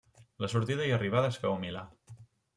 [0.45, 1.85] La sortida i arribada es féu a Milà.